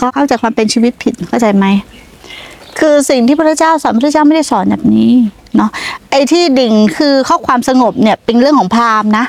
[0.00, 1.66] เขาเข้าใจความเป็นชีวิตผิดเข้าใจไหม
[2.78, 5.10] คือสิ่งที่พระเจ้าสอนพระเจ้าไม่ได้สอนแบบนี้
[5.56, 5.70] เนาะ
[6.10, 9.24] ไอ้ที่ดิ่งคือข้อความสงบเนี่ยเป็นเรื่องของพราหมณ์นะ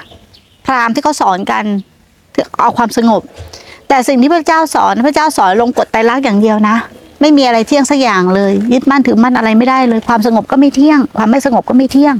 [0.65, 1.63] พราหมณ์ที่เขาสอนกัน
[2.61, 3.21] เอาความสงบ
[3.87, 6.75] แต่สิ่งที่พระเจ้าสอนพระเจ้าสอนลงกฎไตรลักษณ์อย่างเดียวนะ
[7.21, 12.15] ไม่มีอะไรเที่ยงสักอย่างเลย ยึดมั่นถือมั่นอะไรไม่ได้เลย ความสงบก็ไม่เที่ยง ความไม่สงบก็ไม่เที่ยง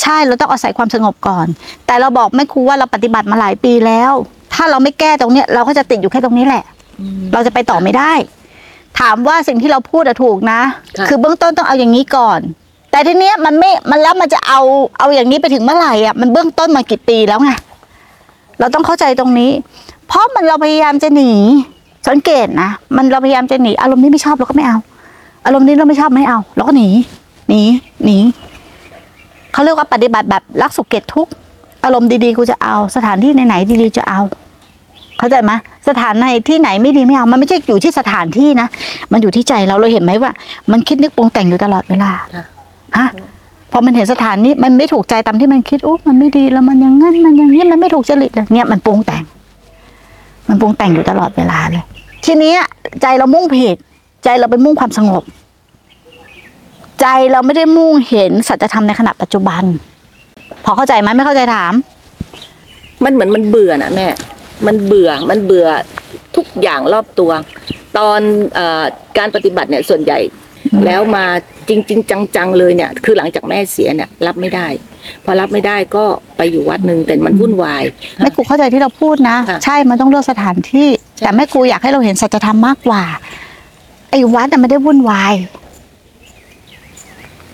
[0.00, 1.46] ใช่เราต้องอาศัยความสงบก่อน
[1.86, 4.12] แต่เราบอกไม่ครูว่าเราปฏิบัติมาหลายปีแล้ว
[4.54, 6.64] ถ้าเราไม่แก้ตรงเนี้ยเราก็จะติดอยู่แค่ตรงนี้แหละ
[7.32, 8.12] เราจะไปต่อไม่ได้
[9.00, 10.60] ถามว่าสิ่งที่เราพูดอะถูกนะ
[10.98, 12.40] ค่ะคือเบื้องต้นต้องเอาอย่างนี้ก่อน
[12.90, 14.60] แต่ทีเนี้ยมันไม่มันแล้วมันจะเอา
[14.98, 17.50] เอาอย่างนี้ไปถึงเมื่อไหร่อะมันเบื้องต้นมากี่ปีแล้วไง
[18.58, 19.50] เราต้องเข้าใจตรงนี้
[20.08, 21.30] เพราะมันเราพยายามจะหนี
[22.08, 24.78] สังเกตนะมันเราพยายามจะหนีอารมณ์นี้ไม่ชอบเราก็ไม่เอา
[25.46, 26.88] อารมณ์นี้เราไม่ชอบไม่เอาเราก็หนี
[27.48, 27.62] หนี
[28.04, 28.18] หนี
[29.52, 31.32] เขาเรียกว่าปฏิบัติแบบรักสุขเกตทุกข์
[31.84, 34.20] อารมณ์ดีๆกูจะเอา สถานที่ไหนๆดีๆจะเอา
[35.22, 35.52] เข้าใจไหม
[35.88, 38.68] สถานในที่ไหนไม่ดีไม่เอา มันไม่ใช่อยู่ที่สถานที่นะ
[39.12, 40.32] มันอยู่ที่ใจเราเราเห็นไหมว่า
[40.72, 42.44] มันคิดนึกปรุงแต่งอยู่ตลอดเวลาค่ะ
[42.96, 43.08] ฮะ
[43.72, 49.22] พอมันเห็นสถานนี้มันไม่ถูกใจตามที่มันคิดโอ้มันไม่ดีแล้วมันอยังงั้นมันอย่างนี้มันไม่ถูกจริตเลยเนี่ยมันปรุงแต่ง
[50.48, 51.84] มันปรุงแต่งอยู่ตลอดเวลาเลย
[52.24, 52.60] ทีเนี้ย
[53.02, 53.76] ใจเรามุ่งผิด
[54.24, 55.22] ใจเราไปมุ่งความสงบ
[57.00, 59.62] ใจเราไม่ได้มุ่งเห็นสัจธรรมในขณะปัจจุบัน
[60.64, 61.72] พอเข้าใจไหมไม่เข้าใจถาม
[63.04, 64.06] มันเหมือนมันเบื่อนะแม่
[64.66, 65.66] มันเบื่อมันเบื่อ
[66.36, 67.30] ทุกอย่างรอบตัว
[67.98, 68.20] ตอน
[68.54, 68.84] เออ
[69.18, 70.18] การปฏิบัติเนี่ยส่วนใหญ่
[70.86, 71.24] แล้วมา
[71.68, 74.66] จริงๆจังๆเลยเนี่ย คือหลังจากแม่เสียเนี่ยรับไม่ได้
[75.24, 76.04] พอรับไม่ได้ก็
[76.36, 77.82] ไปอยู่วัดหนึ่งแต่มันวุ่นวาย
[78.18, 83.02] แม่ครูเข้าใจที่เราพูดนะค่ะใช่มันต้องเลือกสถานที่ใช่แต่แม่ครูอยากให้เราเห็นสัจธรรมมากกว่า
[84.10, 85.34] ไอ้วัดน่ะไม่ได้วุ่นวาย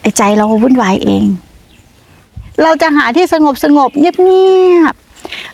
[0.01, 1.25] ไอ้ใจเราวุ่นวายเอง
[2.63, 5.08] เราจะหาที่สงบสงบเงียบเงียบๆ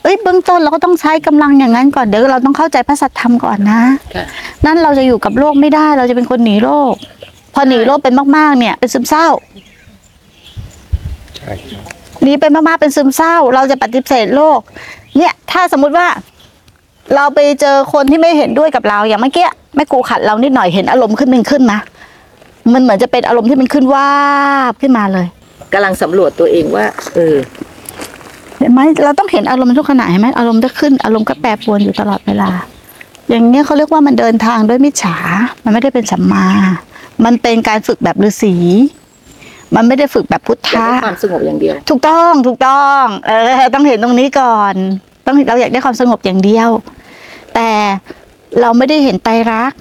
[0.04, 3.82] เอ้ยเบื้องต้นเราก็ต้องใช้กำลังอย่างนั้นก่อนเดี๋ยวเราต้องเข้าใจพระสัจธรรมก่อนนะ
[4.14, 4.24] ค่ะ
[4.66, 6.94] นั่นเราจะอยู่กับโลกไม่ได้ เราจะเป็นคนหนีโลก
[7.54, 9.26] พอหนีโลกเป็นมากๆ เนี่ย เป็นซึมเศร้า
[11.36, 11.84] ใช่ครับ
[12.22, 14.58] หนีเป็นมากๆเป็นซึมเศร้า เราจะปฏิเสธโลก
[15.18, 16.06] เนี่ย ถ้าสมมุติว่า
[17.14, 21.80] เราไปเจอคนที่ไม่เห็นด้วยกับเราอย่างเมื่อกี้แม่ครูขัดเรานิดหน่อยเห็นอารมณ์ขึ้นหนึ่งขึ้นนะ
[22.74, 24.10] มันเหมือนจะเป็นอารมณ์ที่มันขึ้นวา
[24.72, 25.26] บขึ้นมาเลย
[25.72, 27.36] กำลังสำรวจตัวเองว่า เออ
[28.58, 32.50] เห็นไหมเราต้องเห็นอารมณ์ทุกขณะเห็นไหมอารมณ์จะขึ้นอารมณ์ก็แปรปรวนอยู่ตลอดเวลา
[33.28, 35.16] อย่างเนี้ยเขาเรียกว่ามันเดินทางด้วยมิจฉา
[35.64, 36.46] มันไม่ได้เป็นสัมมา
[37.24, 38.54] มันเป็นการฝึกแบบฤาษี
[39.74, 44.74] มันไม่ได้ฝึกแบบพุทอยากธะได้ความสงบอย่างเดียว ถูกต้องถูกต้อง เออ ต้องเห็นตรงนี้ก่อน
[45.26, 46.68] ต้องเราอยากได้ความสงบอย่างเดียว
[47.54, 47.68] แต่
[48.60, 49.78] เราไม่ได้เห็นไตรลักษณ์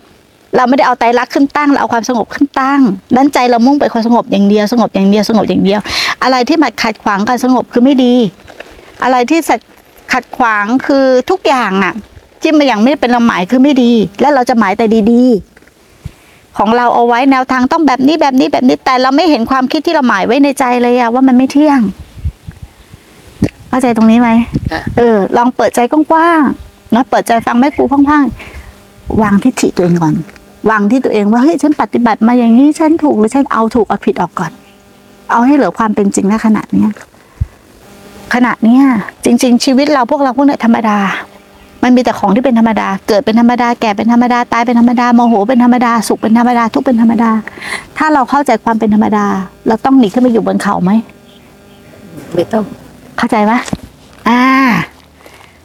[0.57, 2.81] เราไม่ได้เอาไตรลักษณ์ขึ้นตั้ง เราเอาความสงบขึ้นตั้ง
[3.15, 5.79] นั้นใจเรามุ่งไปความสงบอย่างเดียว สงบอย่างเดียว สงบอย่างเดียว
[6.23, 8.13] อะไรที่มาขัดขวางการสงบคือไม่ดี
[9.03, 9.59] อะไรที่สัด
[10.13, 11.93] ขัดขวางคือทุกอย่างอะ
[12.41, 13.91] ที่มันอย่างไม่เป็นเราหมายคือไม่ดี
[14.21, 21.79] และเราจะหมายแต่ดีๆ ของเราเอาไว้แนวทางต้องแบบนี้แบบนี้แบบนี้แต่เราไม่เห็นความคิดที่เราหมายไว้ในใจเลยอะว่ามันไม่เที่ยง
[23.69, 24.29] เข้าใจตรงนี้ไหม
[24.71, 30.15] ค่ะเออ ลองเปิดใจกว้างๆเนาะเปิดใจฟังแม่ครูกว้างๆวางทิฏฐิตัวเองก่อน
[30.69, 34.51] วางที่ตัวเองว่าเฮ้ยฉันปฏิบัติมาอย่างนี้ฉันถูกหรือฉันเอาถูกเอาผิดออกก่อน
[35.31, 36.91] เอาให้เหลือความเป็นจริงณขณะเนี้ย
[38.33, 38.83] ขณะเนี้ย
[39.25, 40.97] จริง ๆ ชีวิตเราพวกเราพวกเนี้ยธรรมดา
[41.83, 47.31] มันมีแต่ของที่เป็นธรรมดา เกิดเป็นธรรมดาแก่เป็นธรรมดาตายเป็นธรรมดาโมโหเป็นธรรมดาสุขเป็นธรรมดาทุกข์เป็นธรรมดา
[47.97, 49.25] ถ้าเราเข้าใจความเป็นธรรมดา
[49.67, 50.91] เราต้องหนีขึ้นไปอยู่บนเขาไหม
[52.33, 52.63] ไม่ต้อง
[53.17, 53.53] เข้าใจไหม
[54.27, 54.41] อ่า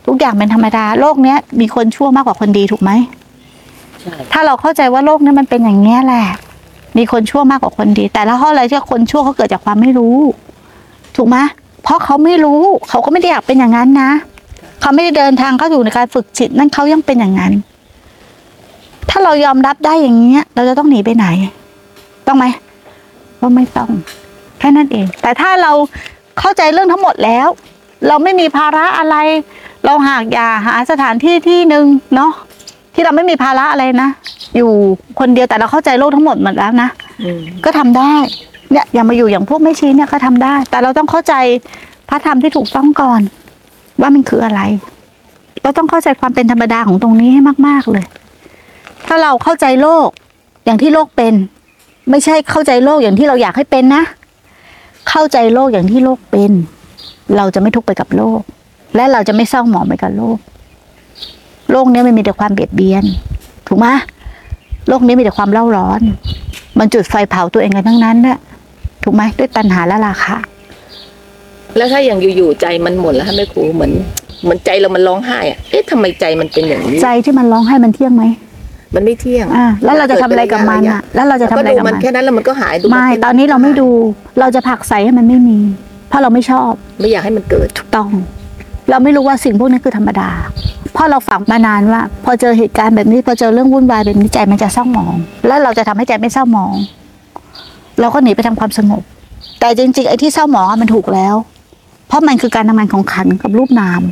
[0.07, 2.91] ทุกอย่างเป็นธรรมดา โลกเนี้ยมีคนชั่วมากกว่าคนดีถูกไหม
[4.01, 6.27] ใช่ถ้าเราเข้าใจว่าโลกนี้มันเป็นอย่างนี้ยแหละ
[6.99, 10.17] มีคนชั่วมากกว่าคนดี แต่ละข้ออะไรที่คนชั่วเขาเกิดจากความไม่รู้
[11.17, 11.37] ถูกไหม
[11.83, 14.11] เพราะเขาไม่รู้เขาก็ไม่ได้อยากเป็นอย่างนั้นนะ
[14.81, 17.53] เขาไม่ได้เดินทางเข้าอยู่ในการฝึกจิตนั่นเขายังเป็นอย่างนั้น
[19.11, 21.27] ถ้าเรายอมรับได้อย่างเงี้ย เราจะต้องหนีไปไหน
[22.27, 22.45] ต้องไหม
[23.41, 23.91] ก็ไม่ต้อง
[24.59, 25.73] แค่นั้นเอง แต่ถ้าเรา
[26.39, 27.49] เข้าใจเรื่องทั้งหมดแล้ว
[28.07, 29.17] เราไม่มีภาระอะไร
[29.85, 31.85] เราหากอย่าหาสถานที่ที่หนึ่ง
[32.15, 32.33] เนาะ
[32.95, 34.11] ที่เราไม่มีภาระอะไรนะ
[34.57, 34.71] อยู่
[35.19, 36.89] คนเดียวแต่เราเข้าใจโลกทั้งหมดหมดแล้วนะ
[37.23, 38.13] อืมก็ทำได้
[38.71, 41.35] เนี่ยอย่ามาอยู่อย่างพวกไม่ชี้เนี่ยก็ทำได้ แต่เราต้องเข้าใจ
[42.09, 43.21] พระธรรมที่ถูกต้องก่อน
[44.01, 44.61] ว่ามันคืออะไร
[45.63, 48.05] เราต้องเข้าใจความเป็นธรรมดาของตรงนี้ให้มาก ๆเลย
[49.07, 50.09] ถ้าเราเข้าใจโลก
[50.65, 51.35] อย่างที่โลกเป็น
[52.11, 54.03] ไม่ใช่เข้าใจโลกอย่างที่เราอยากให้เป็นนะ
[55.11, 56.53] เข้าใจโลกอย่างที่โลกเป็น
[57.37, 58.41] เราจะไม่ทุกข์ไปกับโลก
[58.97, 60.39] และเราจะไม่เศร้าหมองไปกับโลก
[61.73, 63.05] โลกนี้มันมีแต่ความเบียดเบียน
[63.69, 63.87] ถูกไหม
[64.89, 66.01] โลกนี้มีแต่ความเล่าร้อน
[66.79, 68.39] มันจุดไฟเผาตัวเองกันทั้งนั้นน่ะ
[69.11, 70.37] ถูกไหมด้วยตัณหาและราคะ
[71.77, 73.93] แล้วถ้าอย่างอยู่ๆใจมันหมดแล้วฮะแม่ครูเหมือน
[74.43, 78.25] เหมือนใจเรามันร้องไห้อะเอ๊ะทำไมใจมันเป็นอย่างนี้ใจที่มันร้องไห้มันเที่ยงไหม
[78.95, 83.89] มันไม่เที่ยงอ่าแล้วเราจะทำอะไรกับมันอะ แล้วเราจะทำก็อะไรดูกับมันมันแค่นั้นแล้วมันก็หายดูไม่แค่ตอนนี้เราไม่ดู
[84.41, 85.59] เราจะผลักใสให้มันไม่มี
[86.09, 86.71] เพราะเราไม่ชอบ
[87.01, 88.09] ไม่อยากให้มันเกิดถูกต้อง
[88.91, 90.31] เราไม่รู้ว่าสิ่งพวกนี้คือธรรมดา
[90.93, 95.15] เพราะเราฝังมานานว่า พอเจอเหตุการณ์แบบนี้พอเจอเรื่องวุ่นวายแบบนี้ใจมันจะเศร้าหมอง
[95.47, 96.75] แล้วเราจะทำให้ใจไม่เศร้าหมอง
[98.01, 99.03] เราก็หนีไปทำความสงบ
[99.61, 101.35] แต่จริงๆไอ้ที่เศร้าหมองอะมันถูกแล้ว
[102.09, 104.03] เพราะมันคือการทำงานของขันกับรูปนาม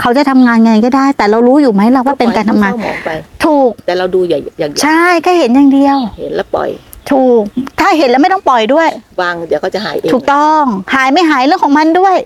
[0.00, 3.10] เขาจะทำงานไงก็ได้ แต่เรารู้อยู่ไหมเราว่าเป็นการทำงานเศร้หมองไป
[3.44, 6.70] ถูกแต่เราดูอย่าอย่าอย่าใช่แค่เห็นอย่างเดียว เห็นแล้วปล่อย
[7.10, 7.42] ถูก
[7.80, 8.88] ถ้าเห็นแล้วไม่ต้องปล่อยด้วย
[9.22, 10.62] วางเดี๋ยวก็จะหายเองถูกต้อง
[10.94, 12.16] หายไม่หายเรื่องของมันด้วย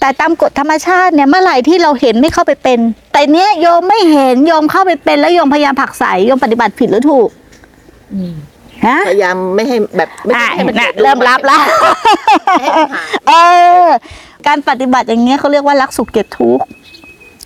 [0.00, 2.78] แต่ตามกฎธรรมชาติเนี่ยเมื่อไหร่ที่เราเห็นไม่เข้าไปเป็น
[3.12, 7.28] แต่เนี้ยโยมไม่เห็นโยมเข้าไปเป็นแล้วโยมพยายามผลักใสโยมปฏิบัติผิดหรือถูก
[8.14, 8.34] อืม
[8.86, 13.32] ฮะพยายามไม่ให้แบบไม่อะให้มันน่ะกิดเริ่มรับแล้วให้มันหายเอ
[13.82, 13.84] อ
[14.46, 16.64] การปฏิบัติอย่างเงี้ยเขาเรียกว่ารักสุขเกลียดทุกข์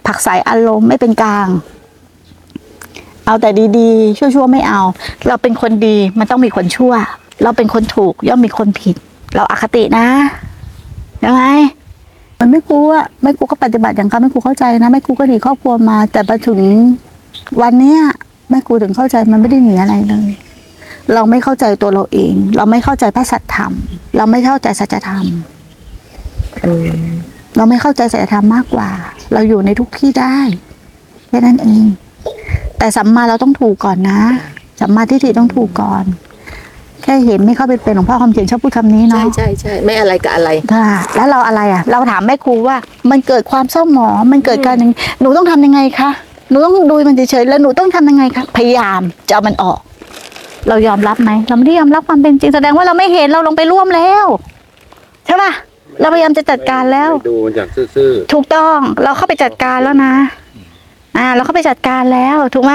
[0.07, 1.49] ผลักใสอารมณ์ไม่เป็นกลาง
[3.27, 4.81] เอาแต่ดีๆ ชั่วๆไม่เอา
[5.27, 6.93] เราเป็นคนดีมันต้องมีคนชั่ว
[7.43, 8.97] เราเป็นคนถูกย่อมมีคนผิด
[9.35, 10.07] เราอคตินะ
[11.25, 11.43] ยังไง
[12.41, 12.91] มันไม่กลัว
[13.23, 16.61] ไม่กลัวก็ปฏิบัติอย่างเขาไม่กลัวเข้าใจนะ ไม่กลัวก็หนีครอบครัวมา แต่มาถึง
[17.63, 18.01] วันเนี้ย
[18.51, 20.31] ไม่กลัวถึงเข้าใจมันไม่ได้หนีอะไรเลย
[21.15, 23.73] เราไม่เข้าใจตัวเราเอง เราไม่เข้าใจพระสัจธรรม
[24.17, 25.25] เราไม่เข้าใจสัจธรรม
[26.65, 27.07] อืม
[27.57, 28.91] เราไม่เข้าใจสัจธรรมมากกว่า
[29.33, 30.37] เราอยู่ในทุกที่ได้
[31.29, 31.85] แค่นั้นเอง
[32.79, 34.21] แต่สัมมาเราต้องถูกก่อนนะ
[34.81, 36.05] สัมมาทิฏฐิต้องถูกก่อน
[37.03, 42.77] แค่เห็นไม่เข้าไปเป็นหลวงพ่อคำเขียนชอบพูดคำนี้ใช่เนาะใช่ใช่ไม่อะไรกับอะไรค่ะแล้วเราอะไรอะ เราถามแม่ครูว่า
[43.11, 46.11] มันเกิดความเศร้าหมองมันเกิดการอย่างหนูต้องทำยังไงคะ
[46.51, 49.79] หนูต้องดูมันเฉยๆแล้วหนูต้องทำยังไงคะพยายามจะเอามันออก
[50.69, 54.25] เรายอมรับไหมเราไม่ได้ยอมรับความเป็นจริงแสดงว่าเราไม่เห็นเราลงไปร่วมแล้ว
[55.27, 55.53] ใช่ป่ะ
[56.01, 60.15] เราพยายามจะจัดการแล้วไม่ดูมันจากซื่อถูกต้องเราเข้าไปจัดการแล้วนะ
[61.19, 62.75] อ่า เราเข้าไปจัดการแล้วถูกไหม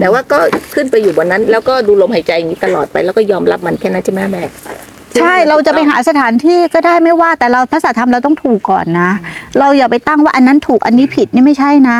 [0.00, 0.38] แต่ว่าก็
[0.74, 4.42] ขึ้นไปอยู่บนนั้น แล้วก็ดูลมหายใจอย่างนี้ตลอดไปแล้วก็ยอมรับมันแค่นั้นใช่ไหมแม่
[5.20, 9.10] ใช่เราจะไปหาสถานที่ก็ได้ไม่ว่าแต่เราภาษาธรรมเราต้องถูกก่อนนะ
[9.58, 11.98] เราอย่าไปตั้งว่าอันนั้นถูกอันนี้ผิดนี่ไม่ใช่นะ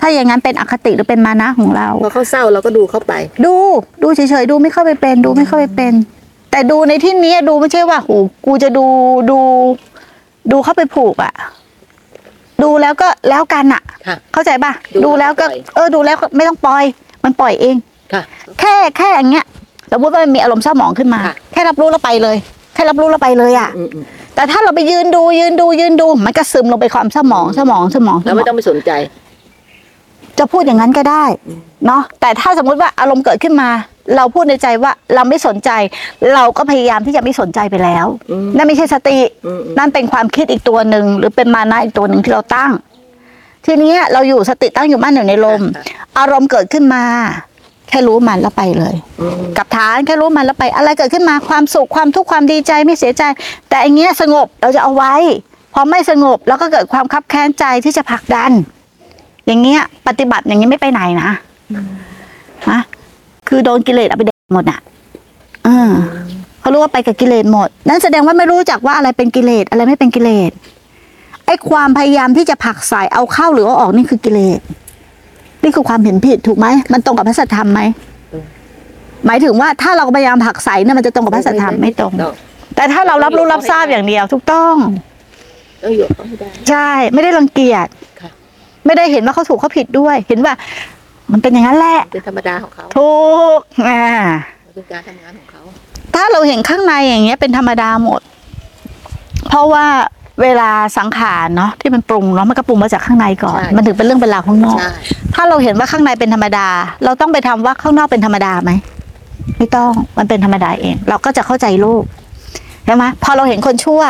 [0.00, 3.12] ถ้าอย่างนั้นเป็นอคติหรือเป็นมานะของเรา พอเขาเศร้าเราก็ดูเข้าไป
[3.44, 3.54] ดู
[4.02, 5.92] ดูเฉยๆดูไม่เข้าไปเป็น ดูไม่เข้าไปเป็น
[6.50, 8.10] แต่ดูในที่นี้ดูไม่ใช่ว่าโห
[8.46, 8.86] กูจะดู
[9.30, 9.38] ดู
[10.52, 11.32] ดูเข้าไปผูกอะ
[12.62, 16.84] ดูแล้วก็แล้วกันอะค่ะ เข้าใจป่ะ ดูดูแล้วก็ ปล่อย เออดูแล้วก็ไม่ต้องปล่อย
[17.24, 17.76] มันปล่อยเอง
[18.12, 18.22] ค่ะ
[18.60, 19.44] แค่แค่อย่างเงี้ย
[19.92, 22.36] สมมติว่ามันมีอารมณ์เศร้าหมองขึ้นมา ค่ะ แค่รับรู้แล้วไปเลย
[22.74, 24.04] แค่รับรู้แล้วไปเลยอะอืมอืม
[24.34, 28.90] แต่ถ้าเราไปยืนดูยืนดูยืนดู มันก็ซึมลงไปความเศร้าหมองเศร้าหมองเศร้าหมองเราไม่ต้องไปสนใจ
[30.38, 33.68] จะพูดอย่างนั้นก็ได้อืมเนาะแต่ถ้าสมมุติว่าอารมณ์เกิดขึ้นมา
[34.16, 35.70] เราพูดในใจว่าเราไม่สนใจ
[36.34, 42.72] เราก็พยายามที่จะไม่สนใจไปแล้วอืมนั่นไม่ใช่สติอืมอืมนั่นเป็นความคิดอีกตัวหนึ่งหรือเป็นมานะอีกตัวหนึ่งที่เราตั้ง
[43.66, 45.84] ทีเนี้ยเราอยู่สติตั้งอยู่มั่นอยู่ในลมค่ะ
[46.18, 47.02] อารมณ์เกิดขึ้นมา
[47.88, 53.22] แค่รู้มันแล้วไปเลยอืมกับฐานแค่รู้มันแล้วไป อะไรเกิดขึ้นมาความสุขความทุกข์ความดีใจไม่เสียใจ
[53.68, 55.14] แต่อันเงี้ยสงบเราจะเอาไว้
[55.74, 58.52] พอไม่สงบแล้วก็เกิดความคับแค้นใจที่จะผลักดัน
[59.48, 61.30] อย่างเงี้ย ปฏิบัติอย่างนี้ไม่ไปไหนนะ
[62.68, 62.80] ฮะ
[63.48, 64.80] คือโดนกิเลสเอาไปเด็หมดอะ
[65.64, 65.90] เออ
[66.60, 70.50] เขารู้ว่าไปกับกิเลสหมด นั่นแสดงว่าไม่รู้จักว่าอะไรเป็นกิเลสอะไรไม่เป็นกิเลส
[71.46, 74.60] ไอ้ความพยายามที่จะผลักใส่เอาเข้าหรือเอาออกนี่คือกิเลส
[75.62, 77.80] นี่คือความเห็นผิดถูกไหมมันตรงกับพระสัทธรรมไหม
[79.26, 82.34] หมายถึงว่าถ้าเราพยายามผลักใสเนี่ยมันจะตรงกับพระสัทธรรมไม่ตรงต้อง
[82.76, 84.74] แต่ถ้าเรารับรู้รับทราบอย่างเดียวถูกต้อง
[85.82, 87.88] ต้องอยู่กับเขาให้ได้ใช่ไม่ได้รังเกียจ
[88.20, 88.30] ค่ะ
[88.88, 90.54] ไม่ได้เห็นว่าเขาถูกเขาผิดด้วย เห็นว่า
[91.32, 93.12] มันเป็นอย่างนั้นแหละ เป็นธรรมดาของเขาถู
[93.58, 94.04] กอ่า
[94.74, 95.60] เป็นการทำงานของเขา
[96.14, 98.20] ถ้าเราเห็นข้างในอย่างเงี้ย เป็นธรรมดาหมด
[99.48, 99.86] เพราะว่า
[100.42, 104.90] เวลาสังขารเนาะที่มันปรุงเนาะมันก็ปรุงมาจากข้างในก่อน มันถึงเป็นเรื่องเป็นราวข้างนอกใช่
[105.34, 106.68] ถ้าเราเห็นว่าข้างในเป็นธรรมดา
[107.04, 108.70] เราต้องไปทำว่าข้างนอกเป็นธรรมดาไหม
[109.58, 112.02] ไม่ต้องมันเป็นธรรมดาเอง เราก็จะเข้าใจโลก
[112.86, 114.00] ใช่ไหมพอเราเห็นคนชั่ว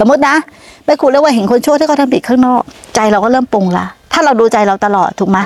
[0.00, 0.36] สมมตินะ
[0.84, 2.62] แม่ครูเรียกว่าเห็นคนชั่วที่เขาทำผิดข้างนอก
[2.94, 5.38] ใจเราก็เริ่มปรุงละ ถ้าเราดูใจเราตลอดถูกไหม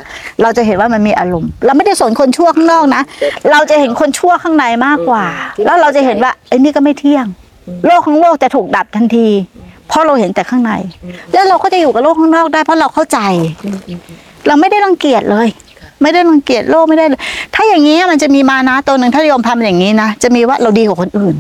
[0.42, 3.02] เราจะเห็นว่ามันมีอารมณ์ เราไม่ได้สนคนชั่วข้างนอกนะ
[3.50, 5.25] เราจะเห็นคนชั่วข้างในมากกว่า
[5.64, 7.26] แล้วเราจะเห็นว่าไอ้นี่ก็ไม่เที่ยง
[7.87, 9.28] โลกข้างโลกจะถูกดับทันที
[9.88, 10.72] เพราะเราเห็นแต่ข้างใน
[11.32, 13.18] แล้วเราก็จะอยู่กับโลกข้างนอกได้ เพราะเราเข้าใจ
[14.46, 15.48] เราไม่ได้รังเกียจเลย
[16.02, 17.20] ไม่ได้รังเกียจโลกไม่ได้เลย
[17.54, 21.34] ถ้าอย่างนี้มันจะมีมานะตัวหนึ่งถ้าโยมทำอย่างนี้นะจะมีว่าเราดีกว่าคนอื่น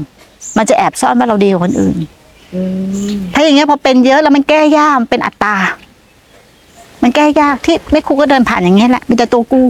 [0.56, 1.96] มันจะแอบซ่อนว่าเราดีกว่าคนอื่น
[2.54, 2.62] อื
[3.14, 5.87] มถ้าอย่างเงี้ยพอเป็นเยอะแล้วมันแก้ยากมันเป็นอัตตามัน
[7.18, 9.62] แก้ยากที่แม่ครูก็เดินผ่านอย่างเงี้ยแหละมีแต่ตัวกู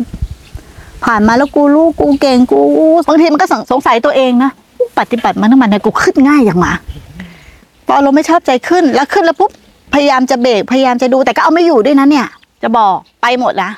[1.04, 2.60] ผ่านมาแล้วกูรู้กูเก่งกู
[3.08, 4.50] บางทีมันก็สงสัยตัวเองนะ
[4.98, 6.72] ปฏิบัติมันทั้งมันเนี่ยกูขึ้นง่ายอย่างมา
[7.86, 9.50] พอเราไม่ชอบใจขึ้นแล้วขึ้นแล้วปุ๊บ
[9.94, 12.26] พยายามจะเบรกพยายามจะดูแต่ก็เอาไม่อยู่ด้วยนะเนี่ย
[12.62, 13.70] จะบอกไปหมดละ